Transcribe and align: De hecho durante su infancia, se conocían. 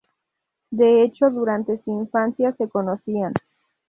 De 0.71 1.03
hecho 1.03 1.29
durante 1.29 1.77
su 1.77 1.91
infancia, 1.91 2.55
se 2.57 2.67
conocían. 2.67 3.33